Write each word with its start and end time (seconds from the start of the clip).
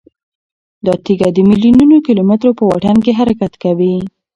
دا 0.85 0.93
تیږه 1.05 1.29
د 1.33 1.37
میلیونونو 1.49 1.95
کیلومترو 2.05 2.57
په 2.59 2.63
واټن 2.69 2.97
کې 3.05 3.11
حرکت 3.19 3.53
کوي. 3.63 3.95